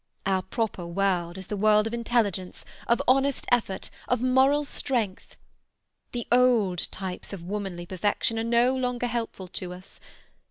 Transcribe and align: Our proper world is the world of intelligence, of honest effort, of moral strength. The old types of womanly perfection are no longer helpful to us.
Our 0.25 0.41
proper 0.41 0.87
world 0.87 1.37
is 1.37 1.45
the 1.45 1.55
world 1.55 1.85
of 1.85 1.93
intelligence, 1.93 2.65
of 2.87 3.03
honest 3.07 3.45
effort, 3.51 3.91
of 4.07 4.19
moral 4.19 4.63
strength. 4.63 5.35
The 6.11 6.25
old 6.31 6.87
types 6.91 7.33
of 7.33 7.43
womanly 7.43 7.85
perfection 7.85 8.39
are 8.39 8.43
no 8.43 8.75
longer 8.75 9.05
helpful 9.05 9.47
to 9.49 9.73
us. 9.73 9.99